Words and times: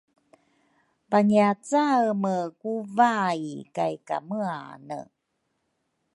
pangiacaeme 1.09 2.35
ku 2.59 2.73
vai 2.97 3.41
kaykameane 3.75 4.99